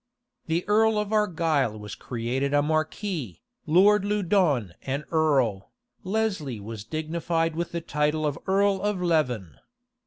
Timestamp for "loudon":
4.03-4.73